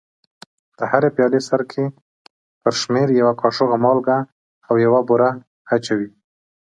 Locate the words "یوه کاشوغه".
3.21-3.77